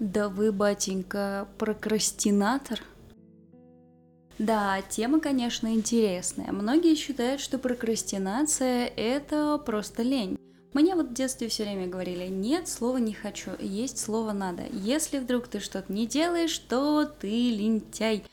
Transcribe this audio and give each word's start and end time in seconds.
Да 0.00 0.30
вы, 0.30 0.50
батенька, 0.50 1.46
прокрастинатор? 1.58 2.80
Да, 4.38 4.80
тема, 4.88 5.20
конечно, 5.20 5.74
интересная. 5.74 6.52
Многие 6.52 6.94
считают, 6.94 7.42
что 7.42 7.58
прокрастинация– 7.58 8.86
это 8.96 9.58
просто 9.58 10.02
лень. 10.02 10.38
Мне 10.72 10.94
вот 10.94 11.10
в 11.10 11.12
детстве 11.12 11.48
все 11.48 11.64
время 11.64 11.86
говорили, 11.86 12.28
нет, 12.28 12.66
слова 12.66 12.96
не 12.96 13.12
хочу, 13.12 13.50
есть 13.60 13.98
слово 13.98 14.32
надо. 14.32 14.62
Если 14.72 15.18
вдруг 15.18 15.48
ты 15.48 15.60
что-то 15.60 15.92
не 15.92 16.06
делаешь, 16.06 16.56
то 16.58 17.04
ты 17.04 17.50
лентяй, 17.50 18.24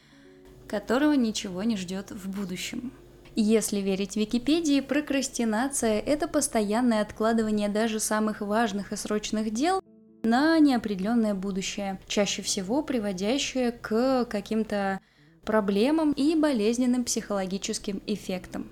которого 0.69 1.13
ничего 1.13 1.63
не 1.63 1.75
ждет 1.75 2.11
в 2.11 2.29
будущем. 2.29 2.93
Если 3.35 3.81
верить 3.81 4.15
Википедии, 4.15 4.79
прокрастинация– 4.79 5.99
это 6.05 6.29
постоянное 6.29 7.01
откладывание 7.01 7.67
даже 7.67 7.99
самых 7.99 8.39
важных 8.39 8.93
и 8.93 8.95
срочных 8.95 9.51
дел 9.51 9.81
на 10.29 10.59
неопределенное 10.59 11.33
будущее, 11.33 11.99
чаще 12.07 12.41
всего 12.41 12.83
приводящее 12.83 13.71
к 13.71 14.25
каким-то 14.25 14.99
проблемам 15.43 16.11
и 16.11 16.35
болезненным 16.35 17.03
психологическим 17.03 18.01
эффектам. 18.05 18.67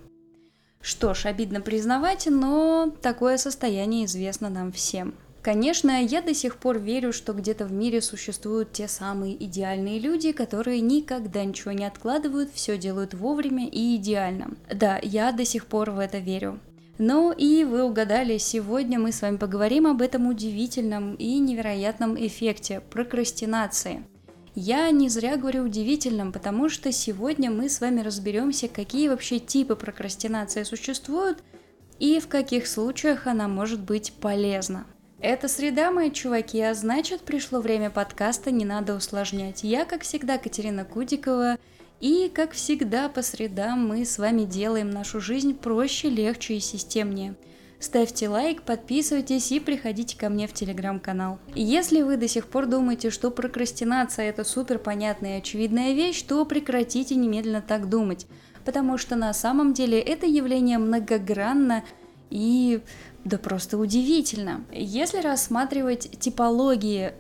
Что 0.81 1.13
ж, 1.13 1.25
обидно 1.25 1.61
признавать, 1.61 2.27
но 2.30 2.94
такое 3.02 3.38
состояние 3.38 4.05
известно 4.05 4.49
нам 4.49 4.71
всем. 4.71 5.16
Конечно, 5.41 6.03
я 6.03 6.21
до 6.21 6.33
сих 6.33 6.57
пор 6.57 6.80
верю, 6.80 7.13
что 7.13 7.33
где-то 7.33 7.66
в 7.66 7.72
мире 7.72 8.02
существуют 8.02 8.72
те 8.72 8.88
самые 8.88 9.35
идеальные 9.45 9.99
люди, 9.99 10.31
которые 10.31 10.81
никогда 10.81 11.45
ничего 11.45 11.72
не 11.72 11.85
откладывают, 11.85 12.52
все 12.52 12.77
делают 12.77 13.13
вовремя 13.13 13.67
и 13.67 13.95
идеально. 13.95 14.49
Да, 14.73 14.99
я 15.03 15.31
до 15.31 15.45
сих 15.45 15.67
пор 15.67 15.91
в 15.91 15.99
это 15.99 16.17
верю. 16.17 16.59
Ну 16.98 17.34
и 17.34 17.66
вы 17.66 17.84
угадали, 17.84 18.38
сегодня 18.38 18.99
мы 18.99 19.12
с 19.12 19.22
вами 19.22 19.36
поговорим 19.36 19.86
об 19.86 20.02
этом 20.02 20.27
удивительном 20.27 21.16
и 21.16 21.40
невероятном 21.40 22.16
эффекте 22.16 22.80
прокрастинации. 22.80 24.05
Я 24.55 24.90
не 24.91 25.09
зря 25.09 25.36
говорю 25.36 25.63
удивительном, 25.63 26.31
потому 26.31 26.69
что 26.69 26.94
сегодня 26.94 27.52
мы 27.52 27.67
с 27.67 27.81
вами 27.81 28.00
разберемся, 28.00 28.69
какие 28.69 29.09
вообще 29.09 29.39
типы 29.39 29.75
прокрастинации 29.75 30.64
существуют 30.64 31.44
и 32.00 32.22
в 32.22 32.30
каких 32.30 32.66
случаях 32.66 33.28
она 33.28 33.50
может 33.50 33.81
быть 33.81 34.14
полезна. 34.14 34.86
Это 35.19 35.50
среда, 35.50 35.91
мои 35.91 36.12
чуваки, 36.12 36.62
а 36.62 36.73
значит 36.73 37.22
пришло 37.22 37.59
время 37.59 37.89
подкаста 37.89 38.52
«Не 38.52 38.64
надо 38.64 38.95
усложнять». 38.95 39.64
Я, 39.64 39.84
как 39.84 40.03
всегда, 40.03 40.38
Катерина 40.38 40.86
Кудикова, 40.86 41.58
и, 42.06 42.30
как 42.30 42.52
всегда, 42.52 43.09
по 43.09 43.23
средам 43.23 43.88
мы 43.88 44.06
с 44.06 44.20
вами 44.20 44.44
делаем 44.44 44.92
нашу 44.92 45.20
жизнь 45.20 45.56
проще, 45.56 46.08
легче 46.08 46.58
и 46.58 46.59
системнее. 46.59 47.34
Ставьте 47.80 48.30
лайк, 48.30 48.62
подписывайтесь 48.62 49.52
и 49.52 49.59
приходите 49.59 50.16
ко 50.16 50.30
мне 50.30 50.45
в 50.45 50.53
телеграм-канал. 50.53 51.39
Если 51.56 52.03
вы 52.03 52.17
до 52.17 52.28
сих 52.28 52.45
пор 52.45 52.67
думаете, 52.67 53.09
что 53.09 53.31
прокрастинация 53.31 54.30
это 54.30 54.44
супер 54.44 54.78
понятная 54.78 55.38
и 55.38 55.39
очевидная 55.39 55.94
вещь, 55.94 56.22
то 56.22 56.45
прекратите 56.45 57.16
немедленно 57.16 57.64
так 57.64 57.89
думать, 57.89 58.28
потому 58.66 59.00
что 59.00 59.16
на 59.16 59.34
самом 59.34 59.73
деле 59.73 60.00
это 60.00 60.28
явление 60.28 60.78
многогранно 60.78 61.84
и 62.30 62.81
да 63.26 63.40
просто 63.40 63.80
удивительно. 63.80 64.64
Если 64.72 65.20
рассматривать 65.20 66.12
типологии, 66.20 67.14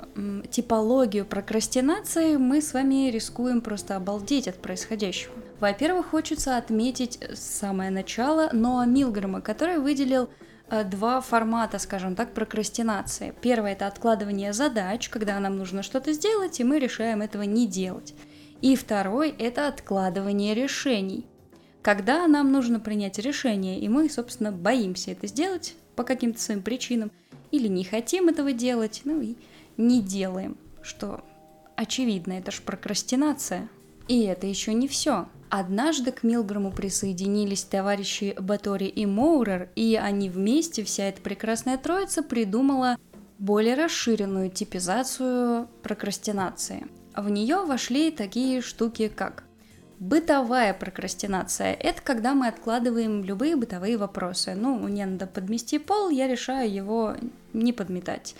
типологию 0.51 1.25
прокрастинации, 1.25 2.37
мы 2.37 2.61
с 2.61 2.73
вами 2.73 3.09
рискуем 3.09 3.59
просто 3.59 3.95
обалдеть 3.95 4.47
от 4.47 4.55
происходящего. 4.61 5.33
Во-первых, 5.59 6.11
хочется 6.11 6.57
отметить 6.57 7.19
самое 7.33 7.89
начало 7.89 8.49
Ноа 8.53 8.85
Милгрэма, 8.85 9.41
который 9.41 9.79
выделил 9.79 10.29
э, 10.69 10.83
два 10.83 11.21
формата, 11.21 11.79
скажем 11.79 12.15
так, 12.15 12.35
прокрастинации. 12.35 13.33
Первое– 13.41 13.71
это 13.73 13.87
откладывание 13.87 14.53
задач, 14.53 15.09
когда 15.09 15.39
нам 15.39 15.57
нужно 15.57 15.81
что-то 15.81 16.13
сделать, 16.13 16.59
и 16.59 16.63
мы 16.63 16.77
решаем 16.77 17.23
этого 17.23 17.43
не 17.43 17.65
делать. 17.65 18.13
И 18.61 18.75
второй– 18.75 19.29
это 19.39 19.67
откладывание 19.67 20.53
решений, 20.53 21.25
когда 21.81 22.27
нам 22.27 22.51
нужно 22.51 22.79
принять 22.79 23.17
решение, 23.17 23.79
и 23.79 23.89
мы, 23.89 24.07
собственно, 24.07 24.51
боимся 24.51 25.11
это 25.11 25.25
сделать, 25.25 25.75
по 25.95 26.03
каким-то 26.03 26.39
своим 26.39 26.61
причинам, 26.61 27.11
или 27.51 27.67
не 27.67 27.83
хотим 27.83 28.27
этого 28.27 28.51
делать, 28.51 29.01
ну 29.05 29.21
и 29.21 29.35
не 29.77 30.01
делаем, 30.01 30.57
что 30.81 31.23
очевидно, 31.75 32.33
это 32.33 32.51
ж 32.51 32.61
прокрастинация. 32.61 33.69
И 34.07 34.21
это 34.23 34.45
еще 34.45 34.73
не 34.73 34.87
все. 34.87 35.27
Однажды 35.49 36.11
к 36.11 36.23
Милграму 36.23 36.71
присоединились 36.71 37.63
товарищи 37.63 38.35
Батори 38.39 38.85
и 38.85 39.05
Моурер, 39.05 39.69
и 39.75 39.95
они 39.95 40.29
вместе, 40.29 40.83
вся 40.83 41.05
эта 41.05 41.21
прекрасная 41.21 41.77
троица, 41.77 42.23
придумала 42.23 42.97
более 43.39 43.75
расширенную 43.75 44.49
типизацию 44.49 45.67
прокрастинации. 45.81 46.87
В 47.15 47.29
нее 47.29 47.63
вошли 47.63 48.11
такие 48.11 48.61
штуки, 48.61 49.07
как 49.07 49.44
Бытовая 49.99 50.73
прокрастинация– 50.73 51.73
это 51.79 52.01
когда 52.01 52.33
мы 52.33 52.47
откладываем 52.47 53.23
любые 53.23 53.55
бытовые 53.55 53.97
вопросы. 53.97 54.53
Ну, 54.55 54.77
мне 54.77 55.05
надо 55.05 55.25
подмести 55.25 55.79
пол, 55.79 56.09
я 56.09 56.27
решаю 56.27 56.71
его 56.71 57.15
не 57.53 57.71
подметать. 57.71 58.35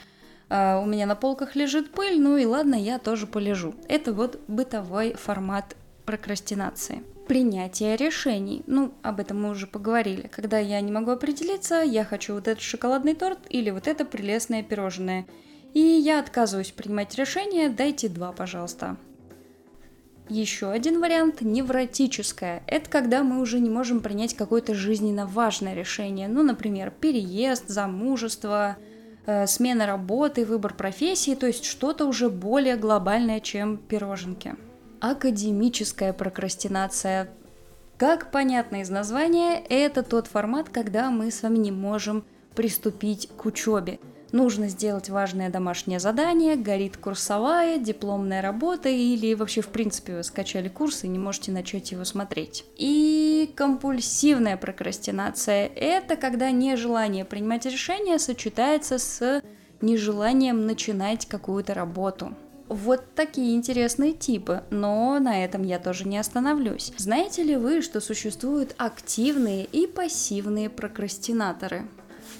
Uh, 0.47 0.83
у 0.83 0.85
меня 0.85 1.07
на 1.07 1.15
полках 1.15 1.55
лежит 1.55 1.91
пыль, 1.91 2.21
ну 2.21 2.37
и 2.37 2.45
ладно, 2.45 2.75
я 2.75 2.99
тоже 2.99 3.25
полежу. 3.25 3.73
Это 3.87 4.13
вот 4.13 4.39
бытовой 4.47 5.13
формат 5.13 5.75
прокрастинации. 6.05 7.01
Принятие 7.27 7.95
решений. 7.95 8.61
Ну, 8.67 8.93
об 9.01 9.19
этом 9.19 9.41
мы 9.41 9.49
уже 9.49 9.65
поговорили. 9.65 10.27
Когда 10.27 10.59
я 10.59 10.79
не 10.81 10.91
могу 10.91 11.11
определиться, 11.11 11.81
я 11.81 12.05
хочу 12.05 12.35
вот 12.35 12.47
этот 12.47 12.61
шоколадный 12.61 13.15
торт 13.15 13.39
или 13.49 13.71
вот 13.71 13.87
это 13.87 14.05
прелестное 14.05 14.61
пирожное. 14.61 15.25
И 15.73 15.79
я 15.79 16.19
отказываюсь 16.19 16.71
принимать 16.71 17.15
решение, 17.15 17.69
дайте 17.69 18.07
два, 18.07 18.31
пожалуйста. 18.31 18.97
Еще 20.29 20.71
один 20.71 21.01
вариант– 21.01 21.39
невротическое. 21.41 22.63
Это 22.65 22.89
когда 22.89 23.21
мы 23.21 23.39
уже 23.41 23.59
не 23.59 23.69
можем 23.69 23.99
принять 23.99 24.35
какое-то 24.35 24.73
жизненно 24.73 25.27
важное 25.27 25.75
решение. 25.75 26.27
Ну, 26.27 26.41
например, 26.41 26.89
переезд, 26.89 27.67
замужество, 27.67 28.77
э, 29.27 29.45
смена 29.45 29.85
работы, 29.85 30.43
выбор 30.43 30.73
профессии, 30.73 31.35
то 31.35 31.45
есть 31.45 31.65
что-то 31.65 32.07
уже 32.07 32.29
более 32.29 32.75
глобальное, 32.75 33.39
чем 33.39 33.77
пироженки. 33.77 34.55
Академическая 34.99 36.11
прокрастинация. 36.11 37.29
Как 37.97 38.31
понятно 38.31 38.81
из 38.81 38.89
названия, 38.89 39.63
это 39.69 40.01
тот 40.01 40.25
формат, 40.25 40.69
когда 40.69 41.11
мы 41.11 41.29
с 41.29 41.43
вами 41.43 41.59
не 41.59 41.71
можем 41.71 42.25
приступить 42.55 43.29
к 43.37 43.45
учебе– 43.45 43.99
нужно 44.35 44.67
сделать 44.67 45.09
важное 45.09 45.49
домашнее 45.49 45.99
задание, 45.99 46.55
горит 46.57 46.97
курсовая, 46.97 47.79
дипломная 47.79 48.41
работа 48.41 48.89
или 48.89 49.33
вообще 49.33 49.61
в 49.61 49.69
принципе 49.69 50.17
вы 50.17 50.23
скачали 50.23 50.67
курс 50.67 51.03
и 51.03 51.07
не 51.07 51.17
можете 51.17 51.51
начать 51.51 51.91
его 51.91 52.03
смотреть. 52.03 52.65
И 52.77 53.51
компульсивная 53.55 54.57
прокрастинация– 54.57 55.67
это 55.75 56.17
когда 56.17 56.51
нежелание 56.51 57.25
принимать 57.25 57.65
решения 57.65 58.19
сочетается 58.19 58.99
с 58.99 59.41
нежеланием 59.81 60.65
начинать 60.65 61.25
какую-то 61.25 61.73
работу. 61.73 62.35
Вот 62.67 63.13
такие 63.13 63.55
интересные 63.55 64.13
типы, 64.13 64.63
но 64.71 65.19
на 65.19 65.45
этом 65.45 65.63
я 65.63 65.77
тоже 65.77 66.07
не 66.07 66.17
остановлюсь. 66.17 66.91
Знаете 66.97 67.43
ли 67.43 67.55
вы, 67.55 67.81
что 67.81 68.01
существуют 68.01 68.73
активные 68.77 69.65
и 69.65 69.85
пассивные 69.85 70.69
прокрастинаторы? 70.69 71.87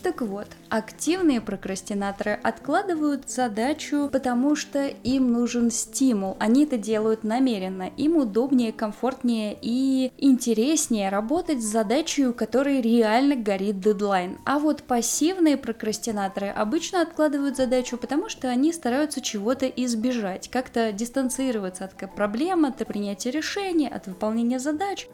Так 0.05 0.21
вот, 0.21 0.45
активные 0.69 1.41
прокрастинаторы 1.41 2.33
откладывают 2.43 3.27
задачу, 3.27 4.07
потому 4.13 4.55
что 4.55 4.85
им 4.85 5.31
нужен 5.31 5.71
стимул. 5.71 6.37
Они 6.39 6.65
это 6.65 6.77
делают 6.77 7.23
намеренно. 7.23 7.89
Им 7.97 8.17
удобнее, 8.17 8.71
комфортнее 8.71 9.57
и 9.59 10.11
интереснее 10.19 11.09
работать 11.09 11.63
с 11.63 11.65
задачей, 11.65 12.27
у 12.27 12.33
которой 12.35 12.81
реально 12.81 13.35
горит 13.35 13.79
дедлайн. 13.79 14.37
А 14.45 14.59
вот 14.59 14.83
пассивные 14.83 15.57
прокрастинаторы 15.57 16.49
обычно 16.49 17.01
откладывают 17.01 17.57
задачу, 17.57 17.97
потому 17.97 18.29
что 18.29 18.47
они 18.47 18.73
стараются 18.73 19.21
чего-то 19.21 19.65
избежать, 19.65 20.51
как-то 20.51 20.91
дистанцироваться 20.91 21.83
от 21.83 22.13
проблем, 22.13 22.65
от 22.65 22.77
принятия 22.85 23.31
решений, 23.31 23.87
от 23.87 24.05
выполнения 24.05 24.59
задач. 24.59 25.07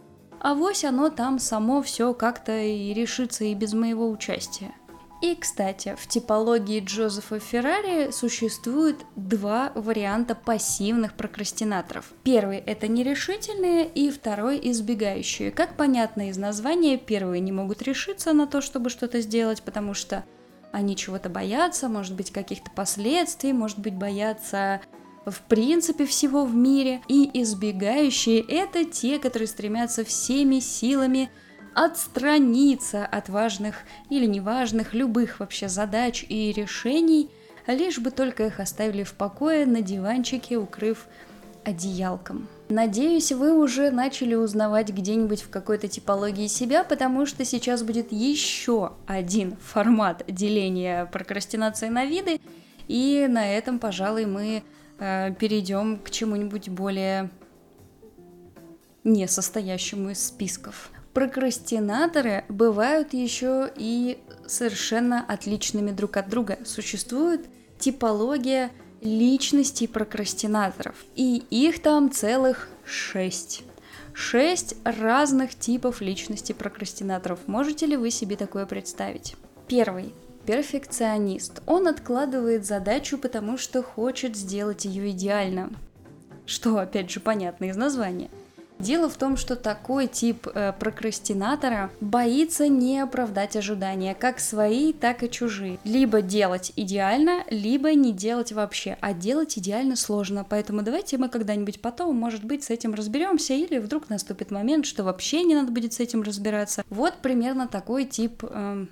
А 0.44 0.56
вось 0.56 0.84
оно 0.84 1.10
там 1.12 1.38
само 1.38 1.84
все 1.84 2.16
как-то 2.16 2.58
и 2.58 2.94
решится 2.96 3.44
и 3.44 3.54
без 3.54 3.74
моего 3.74 4.10
участия. 4.10 4.74
И, 5.22 5.36
кстати, 5.36 5.96
в 6.00 6.08
типологии 6.08 6.84
Джозефа 6.84 7.40
Феррари 7.40 8.10
существует 8.12 8.98
два 9.16 9.72
варианта 9.76 10.34
пассивных 10.34 11.14
прокрастинаторов. 11.14 12.12
Первый– 12.24 12.58
это 12.66 12.88
нерешительные, 12.88 13.88
и 13.88 14.10
второй– 14.10 14.60
избегающие. 14.72 15.52
Как 15.52 15.78
понятно 15.78 16.30
из 16.30 16.38
названия, 16.38 16.98
первые 16.98 17.40
не 17.40 17.52
могут 17.52 17.84
решиться 17.84 18.34
на 18.34 18.48
то, 18.48 18.62
чтобы 18.62 18.90
что-то 18.90 19.22
сделать, 19.22 19.62
потому 19.62 19.94
что 19.94 20.26
они 20.72 20.96
чего-то 20.96 21.30
боятся, 21.30 21.88
может 21.88 22.16
быть, 22.16 22.32
каких-то 22.32 22.72
последствий, 22.72 23.54
может 23.54 23.78
быть, 23.78 23.94
боятся 23.94 24.82
в 25.26 25.42
принципе 25.42 26.08
всего 26.08 26.46
в 26.46 26.56
мире. 26.56 27.02
И 27.08 27.30
избегающие– 27.42 28.40
это 28.48 28.86
те, 28.86 29.20
которые 29.20 29.48
стремятся 29.48 30.04
всеми 30.04 30.60
силами 30.60 31.30
отстраниться 31.74 33.06
от 33.06 33.30
важных 33.30 33.78
или 34.10 34.26
неважных 34.26 34.94
любых 34.94 35.40
вообще 35.40 35.70
задач 35.70 36.26
и 36.28 36.52
решений, 36.52 37.30
лишь 37.68 38.00
бы 38.00 38.12
только 38.12 38.48
их 38.48 38.60
оставили 38.60 39.04
в 39.04 39.14
покое 39.14 39.66
на 39.66 39.82
диванчике, 39.82 40.58
укрыв 40.58 41.08
одеялком. 41.64 42.48
Надеюсь, 42.70 43.32
вы 43.32 43.54
уже 43.54 43.92
начали 43.92 44.34
узнавать 44.34 44.90
где-нибудь 44.90 45.42
в 45.42 45.50
какой-то 45.50 45.88
типологии 45.88 46.48
себя, 46.48 46.84
потому 46.84 47.26
что 47.26 47.46
сейчас 47.46 47.84
будет 47.84 48.12
еще 48.12 48.94
один 49.08 49.58
формат 49.58 50.24
деления 50.28 51.06
прокрастинации 51.06 51.90
на 51.90 52.06
виды, 52.06 52.40
и 52.88 53.28
на 53.30 53.54
этом, 53.54 53.78
пожалуй, 53.78 54.26
мы 54.26 54.64
э, 55.00 55.34
перейдем 55.36 56.00
к 56.00 56.10
чему-нибудь 56.10 56.70
более 56.70 57.30
не 59.04 59.28
состоящему 59.28 60.12
из 60.12 60.26
списков. 60.26 60.92
Прокрастинаторы 61.14 62.46
бывают 62.48 63.14
еще 63.14 63.72
и 63.76 64.20
совершенно 64.48 65.26
отличными 65.28 65.92
друг 65.92 66.18
от 66.18 66.30
друга. 66.30 66.60
Существует 66.66 67.46
типология 67.80 68.72
личностей 69.02 69.88
прокрастинаторов. 69.88 70.96
И 71.16 71.44
их 71.50 71.82
там 71.82 72.12
целых 72.12 72.70
шесть. 72.86 73.64
Шесть 74.14 74.76
разных 74.84 75.56
типов 75.56 76.02
личности 76.02 76.54
прокрастинаторов. 76.54 77.40
Можете 77.48 77.86
ли 77.86 77.98
вы 77.98 78.12
себе 78.12 78.36
такое 78.38 78.66
представить? 78.66 79.36
Первый. 79.68 80.14
Перфекционист. 80.46 81.62
Он 81.66 81.88
откладывает 81.88 82.66
задачу, 82.66 83.18
потому 83.18 83.58
что 83.58 83.84
хочет 83.84 84.36
сделать 84.36 84.86
ее 84.86 85.12
идеально. 85.12 85.72
Что, 86.46 86.78
опять 86.78 87.12
же, 87.12 87.20
понятно 87.20 87.66
из 87.66 87.78
названия. 87.78 88.30
Дело 88.82 89.10
в 89.10 89.16
том, 89.16 89.38
что 89.38 89.56
такой 89.56 90.08
тип 90.08 90.48
э, 90.48 90.74
прокрастинатора 90.74 91.92
боится 92.02 92.68
не 92.68 93.00
оправдать 93.00 93.56
ожидания, 93.56 94.16
как 94.16 94.40
свои, 94.40 94.92
так 94.92 95.22
и 95.22 95.30
чужие. 95.30 95.78
Либо 95.84 96.24
делать 96.24 96.74
идеально, 96.76 97.44
либо 97.52 97.94
не 97.94 98.12
делать 98.12 98.52
вообще. 98.52 98.98
А 99.00 99.14
делать 99.14 99.58
идеально 99.60 99.96
сложно, 99.96 100.44
поэтому 100.44 100.82
давайте 100.82 101.20
мы 101.20 101.30
когда-нибудь 101.30 101.80
потом, 101.80 102.16
может 102.16 102.44
быть, 102.44 102.64
с 102.64 102.72
этим 102.72 102.96
разберемся, 102.96 103.54
или 103.54 103.78
вдруг 103.78 104.10
наступит 104.10 104.50
момент, 104.50 104.88
что 104.88 105.04
вообще 105.04 105.44
не 105.44 105.54
надо 105.54 105.72
будет 105.72 105.94
с 105.94 106.00
этим 106.00 106.24
разбираться. 106.24 106.84
Вот 106.90 107.16
примерно 107.22 107.68
такой 107.68 108.06
тип 108.06 108.44
э, 108.44 108.86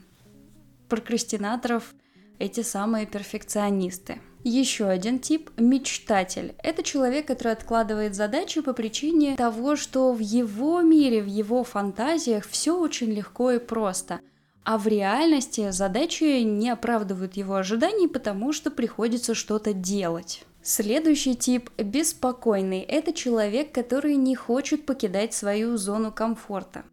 прокрастинаторов, 0.88 1.96
эти 2.38 2.62
самые 2.62 3.08
перфекционисты. 3.08 4.20
Еще 4.44 4.86
один 4.86 5.20
тип– 5.20 5.50
мечтатель. 5.58 6.56
Это 6.64 6.82
человек, 6.82 7.28
который 7.28 7.52
откладывает 7.52 8.16
задачи 8.16 8.62
по 8.62 8.72
причине 8.72 9.36
того, 9.36 9.76
что 9.76 10.14
в 10.14 10.20
его 10.20 10.82
мире, 10.82 11.22
в 11.22 11.28
его 11.28 11.66
фантазиях 11.66 12.48
все 12.48 12.80
очень 12.80 13.12
легко 13.12 13.52
и 13.52 13.60
просто. 13.60 14.22
А 14.64 14.78
в 14.78 14.88
реальности 14.88 15.72
задачи 15.72 16.42
не 16.44 16.70
оправдывают 16.70 17.36
его 17.36 17.56
ожиданий, 17.56 18.08
потому 18.08 18.54
что 18.54 18.72
приходится 18.72 19.34
что-то 19.34 19.74
делать. 19.74 20.46
Следующий 20.62 21.36
тип– 21.36 21.70
беспокойный. 21.78 22.80
Это 22.80 23.12
человек, 23.12 23.74
который 23.74 24.16
не 24.16 24.36
хочет 24.36 24.86
покидать 24.86 25.34
свою 25.34 25.76
зону 25.76 26.14
комфорта. 26.14 26.84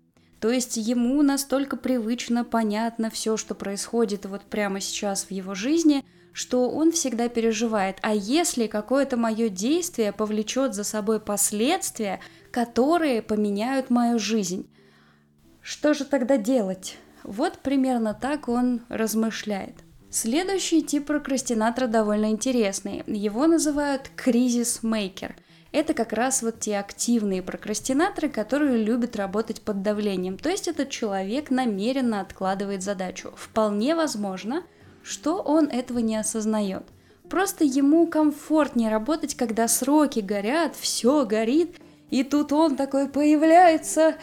То 0.40 0.50
есть 0.50 0.76
ему 0.76 1.22
настолько 1.22 1.76
привычно, 1.76 2.44
понятно 2.44 3.08
все, 3.08 3.36
что 3.36 3.54
происходит 3.54 4.26
вот 4.26 4.42
прямо 4.42 4.80
сейчас 4.80 5.24
в 5.24 5.30
его 5.30 5.54
жизни– 5.54 6.04
что 6.36 6.68
он 6.68 6.92
всегда 6.92 7.30
переживает, 7.30 7.96
а 8.02 8.14
если 8.14 8.66
какое-то 8.66 9.16
мое 9.16 9.48
действие 9.48 10.12
повлечет 10.12 10.74
за 10.74 10.84
собой 10.84 11.18
последствия, 11.18 12.20
которые 12.50 13.22
поменяют 13.22 13.88
мою 13.88 14.18
жизнь, 14.18 14.68
что 15.62 15.94
же 15.94 16.04
тогда 16.04 16.36
делать? 16.36 16.98
Вот 17.22 17.60
примерно 17.60 18.12
так 18.12 18.50
он 18.50 18.82
размышляет. 18.90 19.76
Следующий 20.10 20.82
тип 20.82 21.06
прокрастинатора 21.06 21.86
довольно 21.86 22.30
интересный. 22.30 23.02
Его 23.06 23.46
называют 23.46 24.10
кризис-мейкер. 24.14 25.36
Это 25.72 25.94
как 25.94 26.12
раз 26.12 26.42
вот 26.42 26.60
те 26.60 26.76
активные 26.76 27.42
прокрастинаторы, 27.42 28.28
которые 28.28 28.84
любят 28.84 29.16
работать 29.16 29.62
под 29.62 29.80
давлением. 29.80 30.36
То 30.36 30.50
есть 30.50 30.68
этот 30.68 30.90
человек 30.90 31.48
намеренно 31.48 32.20
откладывает 32.20 32.82
задачу. 32.82 33.32
Вполне 33.36 33.94
возможно, 33.94 34.64
что 35.06 35.36
он 35.36 35.66
этого 35.66 36.00
не 36.00 36.16
осознает. 36.16 36.82
Просто 37.30 37.64
ему 37.64 38.08
комфортнее 38.08 38.90
работать, 38.90 39.36
когда 39.36 39.68
сроки 39.68 40.18
горят, 40.18 40.74
все 40.74 41.24
горит, 41.24 41.76
и 42.10 42.24
тут 42.24 42.52
он 42.52 42.76
такой 42.76 43.08
появляется 43.08 44.16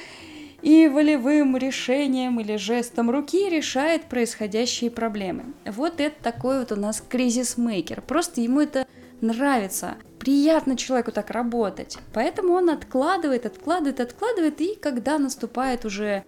и 0.61 0.87
волевым 0.87 1.57
решением 1.57 2.39
или 2.39 2.57
жестом 2.57 3.09
руки 3.09 3.49
решает 3.49 4.05
происходящие 4.05 4.91
проблемы. 4.91 5.53
Вот 5.65 5.99
это 5.99 6.15
такой 6.21 6.59
вот 6.59 6.71
у 6.71 6.75
нас 6.75 7.01
кризис-мейкер. 7.07 8.01
Просто 8.01 8.41
ему 8.41 8.61
это 8.61 8.85
нравится. 9.21 9.95
Приятно 10.19 10.77
человеку 10.77 11.11
так 11.11 11.31
работать. 11.31 11.97
Поэтому 12.13 12.53
он 12.53 12.69
откладывает, 12.69 13.45
откладывает, 13.45 13.99
откладывает, 13.99 14.61
и 14.61 14.75
когда 14.75 15.17
наступает 15.17 15.83
уже 15.83 16.23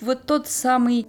вот 0.00 0.24
тот 0.26 0.48
самый 0.48 1.06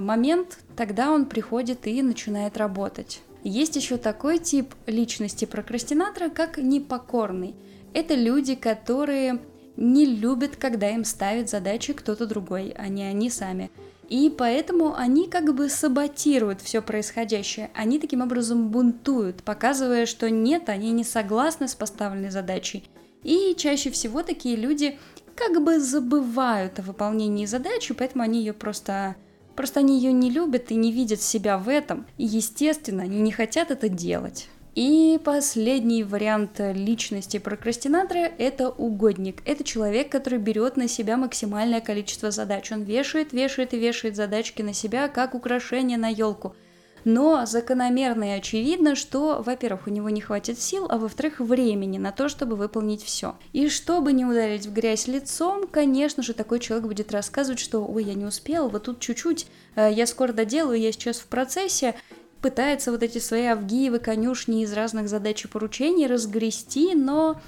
момент, 0.00 0.58
тогда 0.76 1.10
он 1.10 1.26
приходит 1.26 1.86
и 1.86 2.02
начинает 2.02 2.56
работать. 2.56 3.22
Есть 3.42 3.76
еще 3.76 3.98
такой 3.98 4.38
тип 4.38 4.74
личности 4.86 5.44
прокрастинатора, 5.44 6.30
как 6.30 6.58
непокорный. 6.58 7.54
Это 7.92 8.14
люди, 8.14 8.54
которые 8.54 9.40
не 9.76 10.06
любят, 10.06 10.56
когда 10.56 10.90
им 10.90 11.04
ставит 11.04 11.50
задачи 11.50 11.92
кто-то 11.92 12.26
другой, 12.26 12.74
а 12.76 12.88
не 12.88 13.02
они 13.04 13.28
сами. 13.28 13.70
И 14.08 14.32
поэтому 14.36 14.94
они 14.94 15.28
как 15.28 15.54
бы 15.54 15.68
саботируют 15.68 16.60
все 16.60 16.82
происходящее. 16.82 17.70
Они 17.74 17.98
таким 17.98 18.20
образом 18.20 18.68
бунтуют, 18.68 19.42
показывая, 19.42 20.06
что 20.06 20.30
нет, 20.30 20.68
они 20.68 20.90
не 20.92 21.04
согласны 21.04 21.68
с 21.68 21.74
поставленной 21.74 22.30
задачей. 22.30 22.84
И 23.22 23.54
чаще 23.56 23.90
всего 23.90 24.22
такие 24.22 24.56
люди 24.56 24.98
как 25.34 25.62
бы 25.62 25.80
забывают 25.80 26.78
о 26.78 26.82
выполнении 26.82 27.46
задачи, 27.46 27.94
поэтому 27.94 28.22
они 28.22 28.40
ее 28.40 28.52
просто 28.52 29.16
Просто 29.56 29.80
они 29.80 29.98
ее 29.98 30.12
не 30.12 30.30
любят 30.30 30.70
и 30.70 30.74
не 30.74 30.92
видят 30.92 31.22
себя 31.22 31.58
в 31.58 31.68
этом, 31.68 32.06
и, 32.18 32.24
естественно, 32.24 33.04
они 33.04 33.20
не 33.20 33.32
хотят 33.32 33.70
это 33.70 33.88
делать. 33.88 34.48
И 34.74 35.20
последний 35.22 36.02
вариант 36.02 36.58
личности 36.58 37.38
прокрастинатора– 37.38 38.28
это 38.38 38.70
угодник. 38.70 39.40
Это 39.44 39.62
человек, 39.62 40.10
который 40.10 40.40
берет 40.40 40.76
на 40.76 40.88
себя 40.88 41.16
максимальное 41.16 41.80
количество 41.80 42.32
задач. 42.32 42.72
Он 42.72 42.82
вешает, 42.82 43.32
вешает 43.32 43.72
и 43.72 43.78
вешает 43.78 44.16
задачки 44.16 44.62
на 44.62 44.72
себя, 44.72 45.06
как 45.06 45.34
украшение 45.34 45.96
на 45.96 46.08
елку 46.08 46.56
но 47.04 47.44
закономерно 47.46 48.34
и 48.34 48.38
очевидно, 48.38 48.94
что, 48.94 49.42
во-первых, 49.44 49.86
у 49.86 49.90
него 49.90 50.08
не 50.10 50.20
хватит 50.20 50.58
сил, 50.58 50.86
а 50.88 50.98
во-вторых, 50.98 51.40
времени 51.40 51.98
на 51.98 52.12
то, 52.12 52.28
чтобы 52.28 52.56
выполнить 52.56 53.02
все. 53.02 53.36
И 53.52 53.68
чтобы 53.68 54.12
не 54.12 54.24
ударить 54.24 54.66
в 54.66 54.72
грязь 54.72 55.06
лицом, 55.06 55.66
конечно 55.66 56.22
же, 56.22 56.32
такой 56.32 56.60
человек 56.60 56.86
будет 56.86 57.12
рассказывать, 57.12 57.60
что 57.60 57.84
«Ой, 57.86 58.04
я 58.04 58.14
не 58.14 58.24
успел, 58.24 58.68
вот 58.68 58.84
тут 58.84 59.00
чуть-чуть, 59.00 59.46
э, 59.76 59.90
я 59.92 60.06
скоро 60.06 60.32
доделаю, 60.32 60.80
я 60.80 60.92
сейчас 60.92 61.18
в 61.18 61.26
процессе», 61.26 61.94
пытается 62.40 62.90
вот 62.92 63.02
эти 63.02 63.16
свои 63.18 63.44
Авгиевы 63.44 63.98
конюшни 63.98 64.62
из 64.62 64.72
разных 64.74 65.08
задач 65.08 65.44
и 65.44 65.48
поручений 65.48 66.06
разгрести, 66.06 66.94
но, 66.94 67.40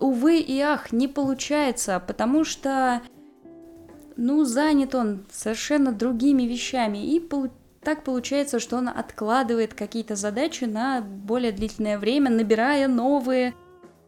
увы 0.00 0.38
и 0.38 0.60
ах, 0.60 0.92
не 0.92 1.08
получается, 1.08 2.02
потому 2.06 2.44
что, 2.44 3.00
ну, 4.16 4.44
занят 4.44 4.94
он 4.94 5.24
совершенно 5.32 5.92
другими 5.92 6.42
вещами, 6.42 6.98
и 7.06 7.20
так 7.82 8.04
получается, 8.04 8.60
что 8.60 8.76
он 8.76 8.88
откладывает 8.88 9.74
какие-то 9.74 10.14
задачи 10.14 10.64
на 10.64 11.00
более 11.00 11.52
длительное 11.52 11.98
время, 11.98 12.30
набирая 12.30 12.86
новые, 12.88 13.54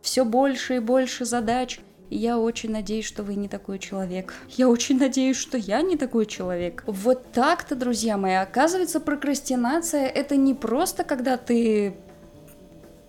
все 0.00 0.24
больше 0.24 0.76
и 0.76 0.80
больше 0.80 1.24
задач. 1.24 1.80
Я 2.10 2.38
очень 2.38 2.70
надеюсь, 2.70 3.06
что 3.06 3.22
вы 3.22 3.34
не 3.34 3.48
такой 3.48 3.78
человек. 3.78 4.34
Я 4.50 4.68
очень 4.68 4.98
надеюсь, 4.98 5.36
что 5.36 5.58
я 5.58 5.82
не 5.82 5.96
такой 5.96 6.26
человек. 6.26 6.84
Вот 6.86 7.32
так-то, 7.32 7.74
друзья 7.74 8.16
мои, 8.16 8.34
оказывается, 8.34 9.00
прокрастинация 9.00 10.06
это 10.06 10.36
не 10.36 10.54
просто 10.54 11.02
когда 11.02 11.36
ты 11.36 11.96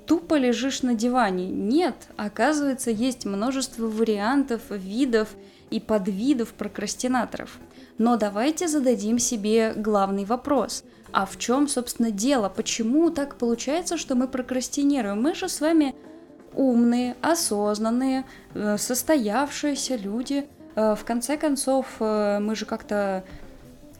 тупо 0.07 0.35
лежишь 0.35 0.81
на 0.81 0.95
диване. 0.95 1.47
Нет, 1.47 1.95
оказывается, 2.15 2.89
есть 2.89 3.25
множество 3.25 3.87
вариантов, 3.87 4.61
видов 4.69 5.29
и 5.69 5.79
подвидов 5.79 6.53
прокрастинаторов. 6.53 7.59
Но 7.97 8.17
давайте 8.17 8.67
зададим 8.67 9.19
себе 9.19 9.73
главный 9.75 10.25
вопрос. 10.25 10.83
А 11.11 11.25
в 11.25 11.37
чем, 11.37 11.67
собственно, 11.67 12.11
дело? 12.11 12.49
Почему 12.49 13.09
так 13.09 13.37
получается, 13.37 13.97
что 13.97 14.15
мы 14.15 14.27
прокрастинируем? 14.27 15.21
Мы 15.21 15.33
же 15.33 15.47
с 15.47 15.61
вами 15.61 15.95
умные, 16.53 17.15
осознанные, 17.21 18.25
э, 18.53 18.77
состоявшиеся 18.77 19.95
люди. 19.95 20.45
Э, 20.75 20.95
в 20.95 21.05
конце 21.05 21.37
концов, 21.37 21.85
э, 21.99 22.39
мы 22.39 22.55
же 22.55 22.65
как-то 22.65 23.23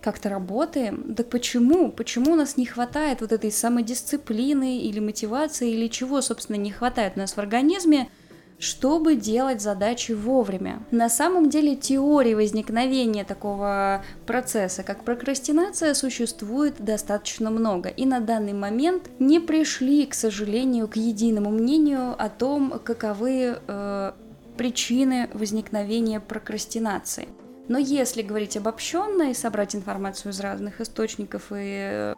как-то 0.02 0.30
работаем. 0.30 1.16
Так 1.16 1.30
почему? 1.30 1.92
Почему 1.92 2.34
у 2.34 2.36
нас 2.36 2.58
не 2.58 2.68
хватает 2.68 3.22
вот 3.22 3.32
этой 3.32 3.52
самодисциплины 3.52 4.78
или 4.82 5.00
мотивации, 5.00 5.72
или 5.72 5.88
чего, 5.88 6.22
собственно, 6.22 6.58
не 6.58 6.70
хватает 6.70 7.14
у 7.16 7.20
нас 7.20 7.34
в 7.34 7.40
организме, 7.40 8.10
чтобы 8.58 9.16
делать 9.16 9.62
задачи 9.62 10.14
вовремя. 10.14 10.82
На 10.92 11.10
самом 11.10 11.50
деле 11.50 11.76
теории 11.76 12.34
возникновения 12.34 13.24
такого 13.24 14.04
процесса, 14.26 14.84
как 14.84 15.04
прокрастинация, 15.04 15.94
существует 15.94 16.76
достаточно 16.80 17.50
много, 17.50 17.90
и 17.90 18.06
на 18.06 18.20
данный 18.20 18.54
момент 18.54 19.10
не 19.20 19.40
пришли, 19.40 20.06
к 20.06 20.14
сожалению, 20.14 20.88
к 20.88 20.96
единому 20.96 21.50
мнению 21.50 22.16
о 22.18 22.30
том, 22.30 22.80
каковы 22.84 23.60
э, 23.68 24.12
причины 24.58 25.30
возникновения 25.34 26.20
прокрастинации. 26.20 27.28
Но 27.68 27.78
если 27.78 28.22
говорить 28.22 28.58
обобщенно 28.58 29.32
и 29.32 29.34
собрать 29.34 29.76
информацию 29.76 30.32
из 30.32 30.40
разных 30.40 30.82
источников 30.82 31.52
и 31.52 31.56
э, 31.58 32.16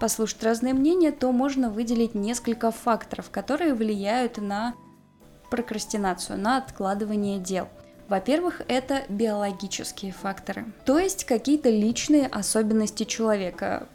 послушать 0.00 0.42
разные 0.42 0.74
мнения, 0.74 1.12
то 1.12 1.30
можно 1.30 1.70
выделить 1.70 2.14
несколько 2.14 2.70
факторов, 2.72 3.30
которые 3.30 3.74
влияют 3.74 4.38
на 4.38 4.74
прокрастинацию, 5.52 6.38
на 6.38 6.56
откладывание 6.56 7.38
дел. 7.38 7.68
Во-первых, 8.08 8.62
это 8.68 9.02
биологические 9.10 10.10
факторы, 10.12 10.64
то 10.86 10.98
есть 10.98 11.26
какие-то 11.26 11.68
личные 11.68 12.26
особенности 12.26 13.04
человека, 13.04 13.86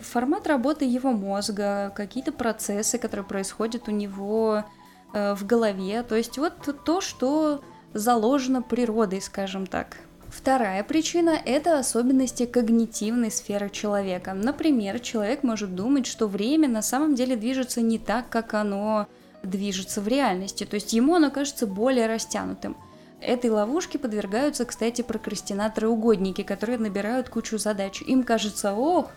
формат 0.00 0.46
работы 0.46 0.84
его 0.84 1.10
мозга, 1.10 1.92
какие-то 1.96 2.30
процессы, 2.30 2.98
которые 2.98 3.26
происходят 3.26 3.88
у 3.88 3.90
него 3.90 4.64
э, 5.12 5.34
в 5.34 5.44
голове, 5.44 6.04
то 6.04 6.14
есть 6.14 6.38
вот 6.38 6.54
то, 6.84 7.00
что 7.00 7.64
заложено 7.94 8.62
природой, 8.62 9.20
скажем 9.20 9.66
так. 9.66 9.96
Вторая 10.28 10.84
причина– 10.84 11.36
это 11.44 11.80
особенности 11.80 12.46
когнитивной 12.46 13.32
сферы 13.32 13.70
человека. 13.70 14.34
Например, 14.34 15.00
человек 15.00 15.42
может 15.42 15.74
думать, 15.74 16.06
что 16.06 16.28
время 16.28 16.68
на 16.68 16.80
самом 16.80 17.16
деле 17.16 17.34
движется 17.34 17.82
не 17.82 17.98
так, 17.98 18.28
как 18.28 18.54
оно 18.54 19.08
движется 19.42 20.00
в 20.00 20.08
реальности, 20.08 20.64
то 20.64 20.74
есть 20.74 20.92
ему 20.92 21.16
оно 21.16 21.30
кажется 21.30 21.66
более 21.66 22.06
растянутым. 22.06 22.76
Этой 23.20 23.50
ловушке 23.50 23.98
подвергаются, 23.98 24.64
кстати, 24.64 25.02
прокрастинаторы-угодники, 25.02 26.42
которые 26.42 26.78
набирают 26.78 27.28
кучу 27.28 27.56
задач. 27.56 28.02
Им 28.02 28.24
кажется, 28.24 28.74
ох, 28.74 29.10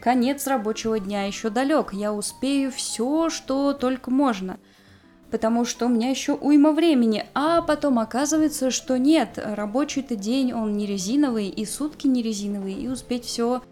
конец 0.00 0.46
рабочего 0.46 1.00
дня 1.00 1.24
еще 1.24 1.50
далек, 1.50 1.92
я 1.92 2.12
успею 2.12 2.70
все, 2.70 3.28
что 3.28 3.72
только 3.72 4.12
можно, 4.12 4.60
потому 5.32 5.64
что 5.64 5.86
у 5.86 5.88
меня 5.88 6.10
еще 6.10 6.34
уйма 6.34 6.70
времени. 6.70 7.26
А 7.34 7.60
потом 7.62 7.98
оказывается, 7.98 8.70
что 8.70 8.96
нет, 8.98 9.36
рабочий-то 9.42 10.14
день, 10.14 10.52
он 10.52 10.76
не 10.76 10.86
резиновый, 10.86 11.48
и 11.48 11.66
сутки 11.66 12.06
не 12.06 12.22
резиновые, 12.22 12.76
и 12.76 12.86
успеть 12.86 13.24
все 13.24 13.62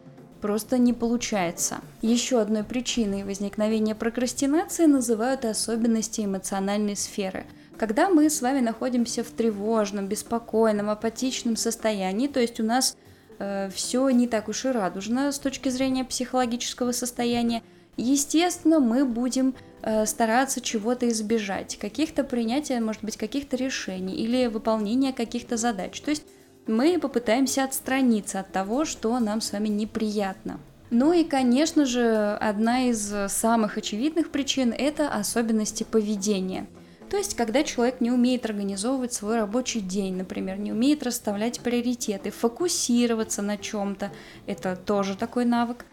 просто 0.41 0.79
не 0.79 0.93
получается. 0.93 1.81
Еще 2.03 2.41
одной 2.41 2.65
причиной 2.65 3.25
возникновения 3.25 3.95
прокрастинации 3.95 4.87
называют 4.87 5.45
особенности 5.45 6.23
эмоциональной 6.23 6.97
сферы. 6.97 7.47
Когда 7.77 8.09
мы 8.09 8.29
с 8.29 8.43
вами 8.43 8.61
находимся 8.61 9.23
в 9.23 9.29
тревожном, 9.29 10.07
беспокойном, 10.09 10.91
апатичном 10.91 11.57
состоянии, 11.57 12.27
то 12.27 12.41
есть 12.41 12.59
у 12.59 12.65
нас 12.65 12.97
э, 13.39 13.71
все 13.73 14.09
не 14.11 14.27
так 14.27 14.49
уж 14.49 14.65
и 14.65 14.69
радужно 14.69 15.31
с 15.31 15.39
точки 15.39 15.69
зрения 15.69 16.05
психологического 16.05 16.91
состояния, 16.91 17.63
естественно, 17.97 18.81
мы 18.81 19.05
будем 19.05 19.55
э, 19.83 20.07
стараться 20.07 20.61
чего-то 20.61 21.09
избежать, 21.09 21.79
каких-то 21.79 22.25
принятия, 22.25 22.81
может 22.81 23.05
быть, 23.05 23.17
каких-то 23.17 23.57
решений 23.57 24.17
или 24.17 24.49
выполнения 24.49 25.13
каких-то 25.13 25.57
задач. 25.57 26.01
То 26.01 26.11
есть 26.11 26.25
мы 26.69 26.99
попытаемся 26.99 27.65
отстраниться 27.65 28.41
от 28.41 28.53
того, 28.53 28.85
что 28.85 29.19
нам 29.19 29.41
с 29.41 29.53
вами 29.53 29.69
неприятно. 29.69 30.61
Ну 30.91 31.13
и, 31.13 31.25
конечно 31.25 31.85
же, 31.85 32.37
одна 32.41 32.89
из 32.89 33.13
самых 33.29 33.77
очевидных 33.77 34.31
причин– 34.31 34.73
это 34.79 35.13
особенности 35.13 35.85
поведения. 35.85 36.67
То 37.11 37.17
есть, 37.17 37.35
когда 37.37 37.63
человек 37.63 38.01
не 38.01 38.11
умеет 38.11 38.45
организовывать 38.45 39.13
свой 39.13 39.37
рабочий 39.37 39.81
день, 39.81 40.17
например, 40.17 40.59
не 40.59 40.73
умеет 40.73 41.03
расставлять 41.03 41.61
приоритеты, 41.61 42.31
фокусироваться 42.31 43.41
на 43.41 43.57
чем-то, 43.57 44.11
это 44.47 44.77
тоже 44.77 45.17
такой 45.17 45.47
навык. 45.47 45.87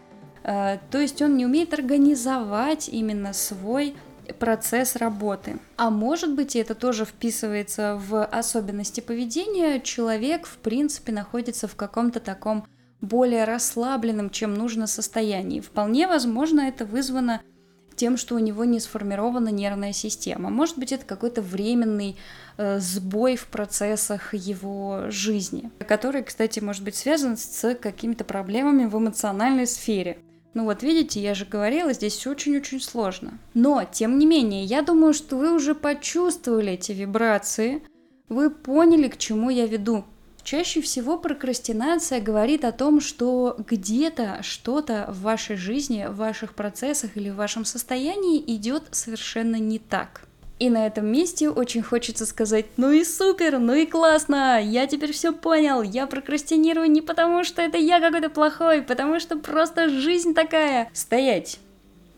Э, 0.44 0.78
то 0.90 0.98
есть 0.98 1.22
он 1.22 1.36
не 1.36 1.46
умеет 1.46 1.72
организовать 1.72 2.88
именно 2.88 3.32
свой 3.32 3.94
процесс 4.38 4.96
работы. 4.96 5.58
А 5.76 5.90
может 5.90 6.34
быть, 6.34 6.56
и 6.56 6.58
это 6.58 6.74
тоже 6.74 7.04
вписывается 7.04 8.00
в 8.08 8.24
особенности 8.24 9.00
поведения, 9.00 9.80
человек, 9.80 10.46
в 10.46 10.58
принципе, 10.58 11.12
находится 11.12 11.68
в 11.68 11.76
каком-то 11.76 12.20
таком 12.20 12.66
более 13.00 13.44
расслабленном, 13.44 14.30
чем 14.30 14.54
нужно 14.54 14.86
состоянии. 14.86 15.60
Вполне 15.60 16.06
возможно, 16.06 16.62
это 16.62 16.84
вызвано 16.84 17.42
тем, 17.96 18.16
что 18.16 18.34
у 18.34 18.38
него 18.38 18.64
не 18.64 18.78
сформирована 18.78 19.48
нервная 19.48 19.92
система. 19.92 20.50
Может 20.50 20.78
быть, 20.78 20.92
это 20.92 21.04
какой-то 21.04 21.42
временный 21.42 22.16
э, 22.58 22.78
сбой 22.78 23.36
в 23.36 23.46
процессах 23.46 24.34
его 24.34 25.06
жизни, 25.08 25.70
который, 25.86 26.22
кстати, 26.22 26.60
может 26.60 26.84
быть 26.84 26.94
связан 26.94 27.36
с 27.36 27.74
какими-то 27.74 28.24
проблемами 28.24 28.84
в 28.84 28.96
эмоциональной 28.96 29.66
сфере. 29.66 30.18
Ну 30.56 30.64
вот 30.64 30.82
видите, 30.82 31.20
я 31.20 31.34
же 31.34 31.44
говорила, 31.44 31.92
здесь 31.92 32.26
очень-очень 32.26 32.80
сложно. 32.80 33.38
Но, 33.52 33.84
тем 33.84 34.18
не 34.18 34.24
менее, 34.24 34.64
я 34.64 34.80
думаю, 34.80 35.12
что 35.12 35.36
вы 35.36 35.54
уже 35.54 35.74
почувствовали 35.74 36.72
эти 36.72 36.92
вибрации, 36.92 37.82
вы 38.30 38.48
поняли, 38.48 39.08
к 39.08 39.18
чему 39.18 39.50
я 39.50 39.66
веду. 39.66 40.06
Чаще 40.42 40.80
всего 40.80 41.18
прокрастинация 41.18 42.22
говорит 42.22 42.64
о 42.64 42.72
том, 42.72 43.02
что 43.02 43.54
где-то 43.68 44.38
что-то 44.42 45.04
в 45.10 45.20
вашей 45.20 45.56
жизни, 45.56 46.06
в 46.08 46.16
ваших 46.16 46.54
процессах 46.54 47.18
или 47.18 47.28
в 47.28 47.36
вашем 47.36 47.66
состоянии 47.66 48.42
идет 48.46 48.84
совершенно 48.92 49.56
не 49.56 49.78
так. 49.78 50.22
И 50.58 50.70
на 50.70 50.86
этом 50.86 51.06
месте 51.06 51.50
очень 51.50 51.82
хочется 51.82 52.24
сказать, 52.24 52.66
ну 52.78 52.90
и 52.90 53.04
супер, 53.04 53.58
ну 53.58 53.74
и 53.74 53.84
классно, 53.84 54.58
я 54.62 54.86
теперь 54.86 55.12
все 55.12 55.32
понял, 55.32 55.82
я 55.82 56.06
прокрастинирую 56.06 56.90
не 56.90 57.02
потому, 57.02 57.44
что 57.44 57.60
это 57.60 57.76
я 57.76 58.00
какой-то 58.00 58.30
плохой, 58.30 58.80
потому 58.80 59.20
что 59.20 59.36
просто 59.36 59.90
жизнь 59.90 60.32
такая. 60.32 60.88
Стоять. 60.94 61.58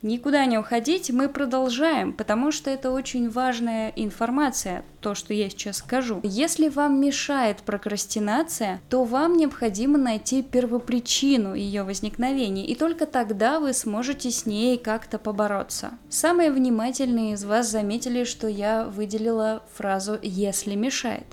Никуда 0.02 0.46
не 0.46 0.58
уходить, 0.58 1.10
мы 1.10 1.28
продолжаем, 1.28 2.12
потому 2.12 2.52
что 2.52 2.70
это 2.70 2.92
очень 2.92 3.28
важная 3.28 3.92
информация, 3.96 4.84
то, 5.00 5.16
что 5.16 5.34
я 5.34 5.50
сейчас 5.50 5.78
скажу. 5.78 6.20
Если 6.22 6.68
вам 6.68 7.00
мешает 7.00 7.58
прокрастинация, 7.62 8.80
то 8.88 9.02
вам 9.02 9.36
необходимо 9.36 9.98
найти 9.98 10.42
первопричину 10.42 11.54
ее 11.54 11.82
возникновения, 11.82 12.64
и 12.64 12.76
только 12.76 13.06
тогда 13.06 13.58
вы 13.58 13.72
сможете 13.72 14.30
с 14.30 14.46
ней 14.46 14.78
как-то 14.78 15.18
побороться. 15.18 15.90
Самые 16.08 16.52
внимательные 16.52 17.32
из 17.32 17.44
вас 17.44 17.68
заметили, 17.68 18.22
что 18.22 18.46
я 18.46 18.84
выделила 18.84 19.64
фразу 19.74 20.16
«если 20.22 20.76
мешает». 20.76 21.26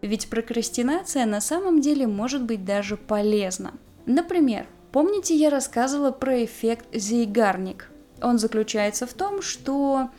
Ведь 0.00 0.28
прокрастинация 0.28 1.26
на 1.26 1.40
самом 1.40 1.80
деле 1.80 2.06
может 2.06 2.42
быть 2.42 2.64
даже 2.64 2.96
полезна. 2.96 3.74
Например, 4.06 4.66
помните 4.92 5.34
я 5.34 5.50
рассказывала 5.50 6.10
про 6.10 6.44
эффект 6.44 6.86
Зейгарник? 6.92 7.91
Он 8.22 8.38
заключается 8.38 9.06
в 9.06 9.12
том, 9.12 9.42
что 9.42 10.10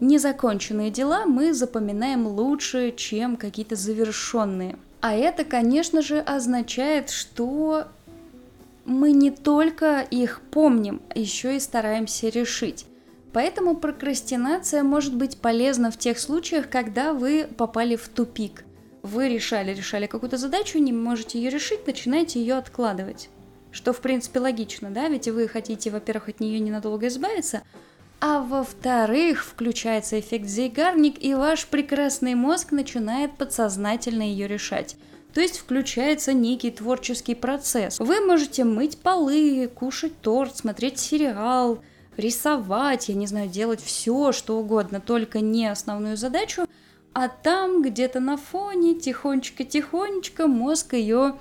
незаконченные 0.00 0.90
дела 0.90 1.26
мы 1.26 1.54
запоминаем 1.54 2.26
лучше, 2.26 2.92
чем 2.96 3.36
какие-то 3.36 3.76
завершенные. 3.76 4.78
А 5.00 5.14
это, 5.14 5.44
конечно 5.44 6.02
же, 6.02 6.18
означает, 6.18 7.10
что 7.10 7.86
мы 8.84 9.12
не 9.12 9.30
только 9.30 10.00
их 10.00 10.40
помним, 10.50 11.00
еще 11.14 11.56
и 11.56 11.60
стараемся 11.60 12.28
решить. 12.28 12.86
Поэтому 13.32 13.76
прокрастинация 13.76 14.82
может 14.82 15.14
быть 15.14 15.38
полезна 15.38 15.90
в 15.90 15.98
тех 15.98 16.18
случаях, 16.18 16.68
когда 16.68 17.12
вы 17.12 17.46
попали 17.56 17.94
в 17.96 18.08
тупик. 18.08 18.64
Вы 19.02 19.28
решали, 19.28 19.74
решали 19.74 20.06
какую-то 20.06 20.38
задачу, 20.38 20.78
не 20.78 20.92
можете 20.92 21.38
ее 21.38 21.50
решить, 21.50 21.86
начинаете 21.86 22.40
ее 22.40 22.56
откладывать. 22.56 23.28
Что, 23.70 23.92
в 23.92 24.00
принципе, 24.00 24.40
логично, 24.40 24.90
да, 24.90 25.08
ведь 25.08 25.28
вы 25.28 25.46
хотите, 25.48 25.90
во-первых, 25.90 26.28
от 26.28 26.40
нее 26.40 26.58
ненадолго 26.58 27.08
избавиться, 27.08 27.62
а 28.20 28.40
во-вторых, 28.40 29.44
включается 29.44 30.18
эффект 30.18 30.46
Зейгарник, 30.46 31.22
и 31.22 31.34
ваш 31.34 31.66
прекрасный 31.66 32.34
мозг 32.34 32.72
начинает 32.72 33.36
подсознательно 33.36 34.22
ее 34.22 34.48
решать. 34.48 34.96
То 35.32 35.40
есть 35.40 35.58
включается 35.58 36.32
некий 36.32 36.70
творческий 36.70 37.34
процесс. 37.34 38.00
Вы 38.00 38.20
можете 38.20 38.64
мыть 38.64 38.98
полы, 38.98 39.70
кушать 39.72 40.20
торт, 40.20 40.56
смотреть 40.56 40.98
сериал, 40.98 41.78
рисовать, 42.16 43.08
я 43.08 43.14
не 43.14 43.26
знаю, 43.26 43.48
делать 43.48 43.80
все, 43.80 44.32
что 44.32 44.58
угодно, 44.58 45.00
только 45.00 45.40
не 45.40 45.68
основную 45.68 46.16
задачу, 46.16 46.66
а 47.12 47.28
там 47.28 47.82
где-то 47.82 48.20
на 48.20 48.36
фоне 48.36 48.94
тихонечко-тихонечко 48.94 50.46
мозг 50.46 50.94
ее 50.94 51.36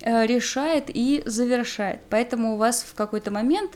решает 0.00 0.84
и 0.88 1.22
завершает. 1.26 2.00
Поэтому 2.10 2.54
у 2.54 2.56
вас 2.56 2.82
в 2.82 2.94
какой-то 2.94 3.30
момент, 3.30 3.72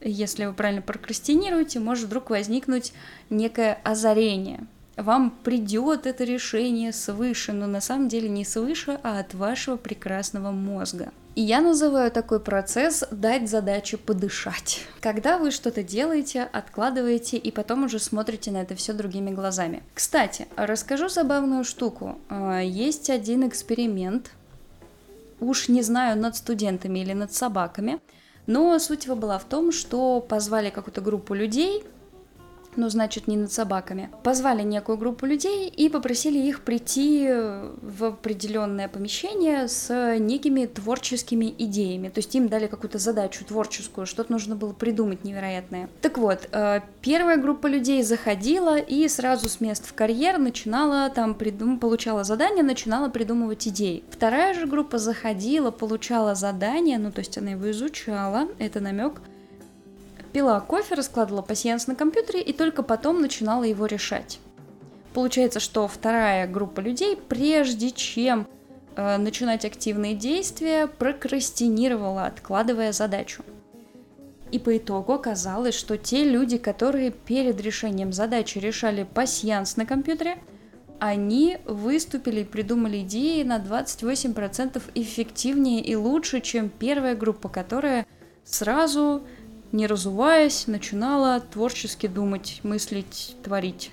если 0.00 0.46
вы 0.46 0.52
правильно 0.52 0.82
прокрастинируете, 0.82 1.80
может 1.80 2.06
вдруг 2.06 2.30
возникнуть 2.30 2.92
некое 3.28 3.78
озарение. 3.84 4.66
Вам 4.96 5.30
придет 5.30 6.06
это 6.06 6.24
решение 6.24 6.92
свыше, 6.92 7.52
но 7.52 7.66
на 7.66 7.80
самом 7.80 8.08
деле 8.08 8.28
не 8.28 8.44
свыше, 8.44 8.98
а 9.02 9.18
от 9.20 9.34
вашего 9.34 9.76
прекрасного 9.76 10.50
мозга. 10.50 11.12
И 11.36 11.42
я 11.42 11.60
называю 11.60 12.10
такой 12.10 12.40
процесс 12.40 13.04
«дать 13.10 13.48
задачу 13.48 13.96
подышать». 13.98 14.80
Когда 15.00 15.38
вы 15.38 15.52
что-то 15.52 15.82
делаете, 15.82 16.42
откладываете 16.42 17.36
и 17.36 17.50
потом 17.50 17.84
уже 17.84 17.98
смотрите 17.98 18.50
на 18.50 18.58
это 18.58 18.74
все 18.74 18.92
другими 18.92 19.30
глазами. 19.30 19.82
Кстати, 19.94 20.48
расскажу 20.56 21.08
забавную 21.08 21.64
штуку. 21.64 22.18
А, 22.28 22.60
есть 22.60 23.10
один 23.10 23.48
эксперимент, 23.48 24.32
уж 25.40 25.68
не 25.68 25.82
знаю, 25.82 26.18
над 26.18 26.36
студентами 26.36 27.00
или 27.00 27.12
над 27.12 27.32
собаками, 27.32 28.00
но 28.46 28.78
суть 28.78 29.04
его 29.04 29.16
была 29.16 29.38
в 29.38 29.44
том, 29.44 29.72
что 29.72 30.20
позвали 30.20 30.70
какую-то 30.70 31.00
группу 31.00 31.34
людей, 31.34 31.84
ну, 32.76 32.88
значит, 32.88 33.26
не 33.28 33.36
над 33.36 33.52
собаками, 33.52 34.10
позвали 34.22 34.62
некую 34.62 34.98
группу 34.98 35.26
людей 35.26 35.68
и 35.68 35.88
попросили 35.88 36.38
их 36.38 36.62
прийти 36.62 37.28
в 37.82 38.04
определенное 38.04 38.88
помещение 38.88 39.68
с 39.68 40.16
некими 40.18 40.66
творческими 40.66 41.54
идеями. 41.58 42.08
То 42.08 42.18
есть 42.18 42.34
им 42.34 42.48
дали 42.48 42.66
какую-то 42.66 42.98
задачу 42.98 43.44
творческую, 43.44 44.06
что-то 44.06 44.32
нужно 44.32 44.56
было 44.56 44.72
придумать 44.72 45.24
невероятное. 45.24 45.88
Так 46.00 46.18
вот, 46.18 46.48
э, 46.52 46.80
первая 47.00 47.36
группа 47.36 47.66
людей 47.66 48.02
заходила 48.02 48.78
и 48.78 49.08
сразу 49.08 49.48
с 49.48 49.60
мест 49.60 49.86
в 49.86 49.94
карьер 49.94 50.38
начинала 50.38 51.10
там 51.10 51.34
придум... 51.34 51.78
получала 51.78 52.24
задание, 52.24 52.62
начинала 52.62 53.08
придумывать 53.08 53.66
идеи. 53.68 54.04
Вторая 54.10 54.54
же 54.54 54.66
группа 54.66 54.98
заходила, 54.98 55.70
получала 55.70 56.34
задание, 56.34 56.98
ну, 56.98 57.10
то 57.10 57.20
есть 57.20 57.36
она 57.38 57.52
его 57.52 57.70
изучала, 57.70 58.48
это 58.58 58.80
намек, 58.80 59.20
пила 60.32 60.60
кофе, 60.60 60.94
раскладывала 60.94 61.42
пассианс 61.42 61.86
на 61.86 61.94
компьютере 61.94 62.42
и 62.42 62.52
только 62.52 62.82
потом 62.82 63.20
начинала 63.20 63.64
его 63.64 63.86
решать. 63.86 64.38
Получается, 65.14 65.60
что 65.60 65.88
вторая 65.88 66.46
группа 66.46 66.80
людей, 66.80 67.16
прежде 67.16 67.90
чем 67.90 68.46
э, 68.94 69.16
начинать 69.16 69.64
активные 69.64 70.14
действия, 70.14 70.86
прокрастинировала, 70.86 72.26
откладывая 72.26 72.92
задачу. 72.92 73.42
И 74.52 74.58
по 74.58 74.76
итогу 74.76 75.12
оказалось, 75.12 75.74
что 75.74 75.96
те 75.96 76.24
люди, 76.24 76.58
которые 76.58 77.10
перед 77.10 77.60
решением 77.60 78.12
задачи 78.12 78.58
решали 78.58 79.04
пассианс 79.04 79.76
на 79.76 79.86
компьютере, 79.86 80.38
они 80.98 81.58
выступили 81.64 82.40
и 82.40 82.44
придумали 82.44 83.00
идеи 83.00 83.42
на 83.42 83.58
28% 83.58 84.82
эффективнее 84.94 85.82
и 85.82 85.96
лучше, 85.96 86.40
чем 86.40 86.68
первая 86.68 87.16
группа, 87.16 87.48
которая 87.48 88.06
сразу 88.44 89.22
не 89.72 89.86
разуваясь, 89.86 90.66
начинала 90.66 91.40
творчески 91.40 92.06
думать, 92.06 92.60
мыслить, 92.62 93.36
творить. 93.42 93.90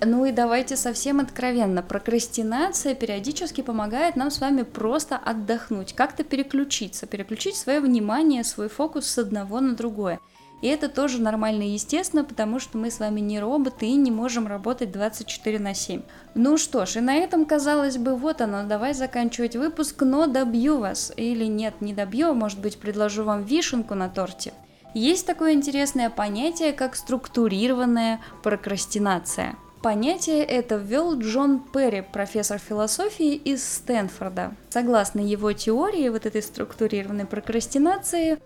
Ну 0.00 0.24
и 0.24 0.32
давайте 0.32 0.76
совсем 0.76 1.18
откровенно. 1.18 1.82
Прокрастинация 1.82 2.94
периодически 2.94 3.62
помогает 3.62 4.14
нам 4.16 4.30
с 4.30 4.40
вами 4.40 4.62
просто 4.62 5.16
отдохнуть, 5.16 5.92
как-то 5.92 6.22
переключиться, 6.22 7.06
переключить 7.06 7.56
свое 7.56 7.80
внимание, 7.80 8.44
свой 8.44 8.68
фокус 8.68 9.06
с 9.06 9.18
одного 9.18 9.60
на 9.60 9.74
другое. 9.74 10.20
И 10.60 10.66
это 10.66 10.88
тоже 10.88 11.22
нормально 11.22 11.62
и 11.62 11.72
естественно, 11.72 12.24
потому 12.24 12.58
что 12.58 12.78
мы 12.78 12.90
с 12.90 12.98
вами 12.98 13.20
не 13.20 13.38
роботы 13.38 13.86
и 13.86 13.94
не 13.94 14.10
можем 14.10 14.48
работать 14.48 14.90
24 14.90 15.58
на 15.60 15.72
7. 15.72 16.02
Ну 16.34 16.58
что 16.58 16.84
ж, 16.84 16.96
и 16.96 17.00
на 17.00 17.14
этом, 17.14 17.44
казалось 17.44 17.96
бы, 17.96 18.16
вот 18.16 18.40
оно, 18.40 18.64
давай 18.64 18.92
заканчивать 18.92 19.54
выпуск, 19.54 20.02
но 20.02 20.26
добью 20.26 20.78
вас. 20.78 21.12
Или 21.16 21.44
нет, 21.44 21.80
не 21.80 21.92
добью, 21.92 22.30
а 22.30 22.34
может 22.34 22.60
быть 22.60 22.78
предложу 22.78 23.22
вам 23.22 23.44
вишенку 23.44 23.94
на 23.94 24.08
торте– 24.08 24.52
есть 24.94 25.26
такое 25.26 25.52
интересное 25.52 26.10
понятие, 26.10 26.72
как 26.72 26.96
структурированная 26.96 28.20
прокрастинация. 28.42 29.56
Понятие 29.82 30.42
это 30.42 30.74
ввел 30.74 31.16
Джон 31.18 31.60
Перри, 31.60 32.00
профессор 32.00 32.58
философии 32.58 33.34
из 33.34 33.62
Стэнфорда. 33.64 34.52
Согласно 34.70 35.20
его 35.20 35.52
теории 35.52 36.08
вот 36.08 36.26
этой 36.26 36.42
структурированной 36.42 37.26
прокрастинации, 37.26 38.38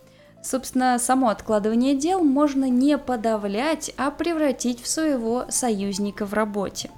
собственно, 0.43 0.99
само 0.99 1.29
откладывание 1.29 1.95
дел 1.95 2.23
можно 2.23 2.69
не 2.69 2.99
подавлять, 2.99 3.95
а 3.97 4.11
превратить 4.11 4.83
в 4.83 4.87
своего 4.87 5.47
союзника 5.49 6.27
в 6.27 6.35
работе. 6.35 6.91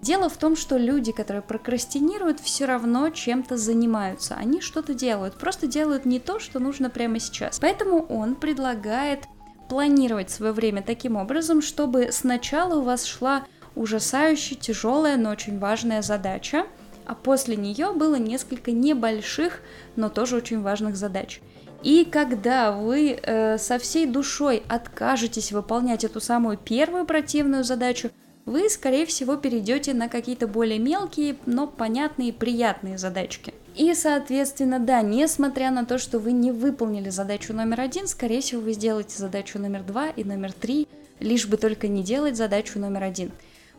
Дело 0.00 0.28
в 0.28 0.36
том, 0.36 0.54
что 0.56 0.76
люди, 0.76 1.10
которые 1.12 1.42
прокрастинируют, 1.42 2.40
все 2.40 2.66
равно 2.66 3.10
чем-то 3.10 3.56
занимаются. 3.56 4.36
Они 4.36 4.60
что-то 4.60 4.94
делают, 4.94 5.34
просто 5.34 5.66
делают 5.66 6.04
не 6.04 6.20
то, 6.20 6.38
что 6.38 6.60
нужно 6.60 6.88
прямо 6.88 7.18
сейчас. 7.18 7.58
Поэтому 7.58 8.04
он 8.06 8.36
предлагает 8.36 9.24
планировать 9.68 10.30
свое 10.30 10.52
время 10.52 10.82
таким 10.82 11.16
образом, 11.16 11.62
чтобы 11.62 12.10
сначала 12.12 12.78
у 12.78 12.82
вас 12.82 13.04
шла 13.04 13.44
ужасающе 13.74 14.54
тяжелая, 14.54 15.16
но 15.16 15.30
очень 15.30 15.58
важная 15.58 16.02
задача, 16.02 16.66
а 17.04 17.14
после 17.14 17.56
нее 17.56 17.92
было 17.92 18.16
несколько 18.16 18.70
небольших, 18.70 19.60
но 19.96 20.08
тоже 20.08 20.36
очень 20.36 20.62
важных 20.62 20.96
задач. 20.96 21.40
И 21.82 22.04
когда 22.04 22.72
вы 22.72 23.18
э, 23.22 23.56
со 23.58 23.78
всей 23.78 24.06
душой 24.06 24.62
откажетесь 24.68 25.52
выполнять 25.52 26.02
эту 26.02 26.20
самую 26.20 26.56
первую 26.56 27.04
противную 27.04 27.62
задачу, 27.62 28.10
вы, 28.48 28.68
скорее 28.70 29.06
всего, 29.06 29.36
перейдете 29.36 29.94
на 29.94 30.08
какие-то 30.08 30.48
более 30.48 30.78
мелкие, 30.78 31.36
но 31.46 31.66
понятные, 31.66 32.32
приятные 32.32 32.98
задачки. 32.98 33.54
И, 33.76 33.94
соответственно, 33.94 34.80
да, 34.80 35.02
несмотря 35.02 35.70
на 35.70 35.84
то, 35.84 35.98
что 35.98 36.18
вы 36.18 36.32
не 36.32 36.50
выполнили 36.50 37.10
задачу 37.10 37.52
номер 37.52 37.82
один, 37.82 38.08
скорее 38.08 38.40
всего, 38.40 38.60
вы 38.60 38.72
сделаете 38.72 39.16
задачу 39.16 39.58
номер 39.58 39.84
два 39.84 40.08
и 40.08 40.24
номер 40.24 40.52
три, 40.52 40.88
лишь 41.20 41.46
бы 41.46 41.56
только 41.56 41.86
не 41.86 42.02
делать 42.02 42.36
задачу 42.36 42.78
номер 42.78 43.04
один. 43.04 43.30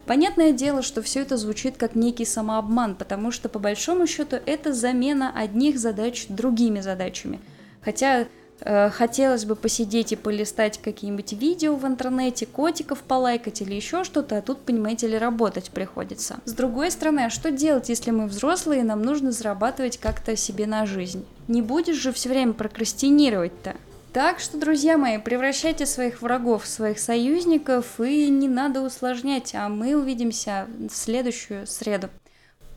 Понятное 0.06 0.54
дело, 0.54 0.82
что 0.82 1.02
все 1.02 1.22
это 1.22 1.36
звучит 1.36 1.78
как 1.78 1.96
некий 1.96 2.26
самообман, 2.26 2.96
потому 2.96 3.32
что 3.32 3.50
по 3.50 3.60
большому 3.60 4.08
счету 4.08 4.38
это 4.46 4.74
замена 4.74 5.32
одних 5.36 5.78
задач 5.78 6.28
другими 6.30 6.80
задачами. 6.80 7.40
Хотя 7.82 8.28
хотелось 8.62 9.46
бы 9.46 9.56
посидеть 9.56 10.12
и 10.12 10.16
полистать 10.16 10.82
какие-нибудь 10.82 11.34
видео 11.34 11.76
в 11.76 11.86
интернете, 11.86 12.46
котиков 12.46 13.02
полайкать 13.04 13.62
или 13.62 13.74
еще 13.74 14.04
что-то, 14.04 14.38
а 14.38 14.42
тут, 14.42 14.62
понимаете 14.62 15.08
ли, 15.08 15.18
работать 15.18 15.72
приходится. 15.72 16.40
С 16.46 16.54
другой 16.54 16.92
стороны, 16.92 17.22
а 17.22 17.30
что 17.30 17.52
делать, 17.52 17.90
если 17.90 18.12
мы 18.12 18.28
взрослые 18.28 18.82
и 18.82 18.84
нам 18.84 19.02
нужно 19.02 19.32
зарабатывать 19.32 19.98
как-то 19.98 20.36
себе 20.36 20.68
на 20.68 20.86
жизнь? 20.86 21.26
Не 21.48 21.62
будешь 21.62 21.98
же 21.98 22.12
все 22.12 22.30
время 22.30 22.54
прокрастинировать-то? 22.54 23.76
Так 24.14 24.40
что, 24.40 24.58
друзья 24.58 24.98
мои, 24.98 25.20
превращайте 25.20 25.86
своих 25.86 26.24
врагов 26.24 26.64
в 26.64 26.68
своих 26.68 27.00
союзников 27.00 28.00
и 28.00 28.30
не 28.30 28.48
надо 28.48 28.82
усложнять, 28.82 29.54
а 29.54 29.70
мы 29.70 29.96
увидимся 29.96 30.68
в 30.90 30.96
следующую 30.96 31.68
среду. 31.68 32.10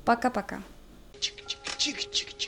Пока-пока. 0.04 0.62
Чик-чик-чик-чик. 1.18 2.42